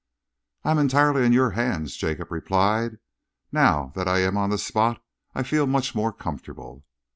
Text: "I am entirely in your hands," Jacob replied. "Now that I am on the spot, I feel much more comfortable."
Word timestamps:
"I 0.63 0.71
am 0.71 0.79
entirely 0.79 1.23
in 1.23 1.31
your 1.31 1.51
hands," 1.51 1.95
Jacob 1.95 2.31
replied. 2.31 2.97
"Now 3.51 3.91
that 3.93 4.07
I 4.07 4.17
am 4.21 4.35
on 4.35 4.49
the 4.49 4.57
spot, 4.57 4.99
I 5.35 5.43
feel 5.43 5.67
much 5.67 5.93
more 5.93 6.11
comfortable." 6.11 6.83